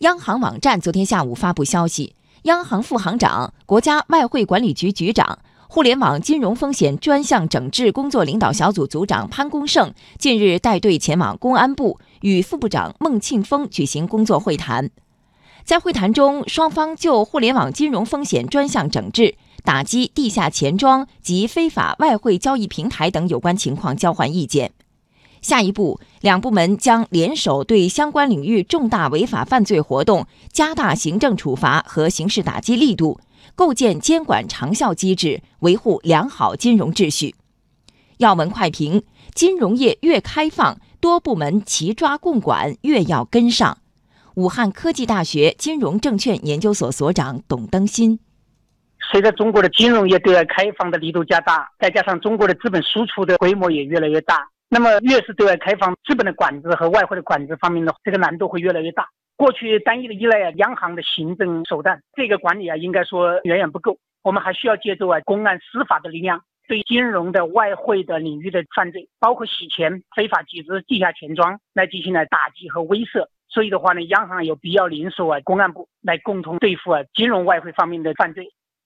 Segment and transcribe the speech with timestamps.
[0.00, 5.38] 央行网站昨天下午发布消息，央行副行长、国家外汇管理局局长、
[5.68, 14.90] 互联网金融风险专项整治工作领导小组组长潘功胜近日带队前往公安部，与副部长孟庆峰举行工作会谈。
[15.64, 19.34] 在会谈中，双方就互联网金融风险专项整治、
[19.64, 24.72] 打击地下钱庄及非法外汇交易平台等有关情况交换意见。
[25.46, 33.20] 下一步，两部门将联手对相关领域重大违法犯罪活动加大行政处罚和刑事打击力度，
[33.54, 37.36] 构建监管长效机制，维护良好金融秩序。
[38.16, 39.04] 要闻快评：
[39.36, 43.78] 金融业越开放，多部门齐抓共管越要跟上。
[44.34, 48.18] 武汉科技大学金融证券研究所所长董登新，
[49.12, 54.34] 随着中国的金融业对外开放的力度加大，再加上中国的资本输出的规模也越来越大，
[54.76, 59.08] 那么越是对外开放，资本的管制和外汇的管制方面呢，这个难度会越来越大。
[59.34, 63.96] 过去单一的依赖啊，央行的行政手段，这个管理啊，应该说远远不够。
[64.22, 73.28] 我们还需要借助啊公安司法的力量，对金融的外汇的领域的犯罪，包括洗钱、非法集资、地下钱庄来进行来打击和威慑。
[73.48, 78.52] 所以的话呢，央行有必要联手啊，公安部来共同对付啊金融外汇方面的犯罪。